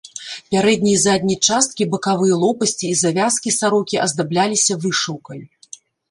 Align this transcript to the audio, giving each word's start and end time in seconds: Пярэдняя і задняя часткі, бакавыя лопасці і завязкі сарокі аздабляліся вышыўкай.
Пярэдняя 0.53 0.91
і 0.91 0.99
задняя 1.01 1.35
часткі, 1.49 1.85
бакавыя 1.91 2.35
лопасці 2.43 2.85
і 2.91 2.95
завязкі 3.01 3.53
сарокі 3.59 3.99
аздабляліся 4.05 4.79
вышыўкай. 4.87 5.39